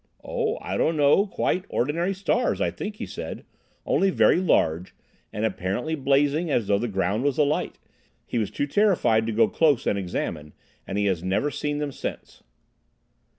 "Oh, 0.23 0.57
I 0.61 0.77
don't 0.77 0.97
know 0.97 1.27
quite; 1.27 1.65
ordinary 1.69 2.15
stars, 2.15 2.59
I 2.59 2.71
think 2.71 2.95
he 2.95 3.05
said, 3.05 3.45
only 3.85 4.09
very 4.09 4.37
large, 4.37 4.95
and 5.31 5.45
apparently 5.45 5.93
blazing 5.93 6.49
as 6.49 6.65
though 6.65 6.79
the 6.79 6.87
ground 6.87 7.23
was 7.23 7.37
alight. 7.37 7.77
He 8.25 8.39
was 8.39 8.49
too 8.49 8.65
terrified 8.65 9.27
to 9.27 9.31
go 9.31 9.47
close 9.47 9.85
and 9.85 9.99
examine, 9.99 10.53
and 10.87 10.97
he 10.97 11.05
has 11.05 11.23
never 11.23 11.51
seen 11.51 11.77
them 11.77 11.91
since." 11.91 12.41